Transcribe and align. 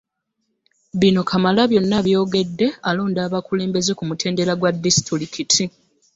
Bino 0.99 1.21
Kamalabyonna 1.29 1.93
abyogedde 2.01 2.67
alonda 2.89 3.19
abakulembeze 3.27 3.91
ku 3.97 4.03
mutendera 4.09 4.53
gwa 4.59 4.71
disitulikiti 4.83 5.63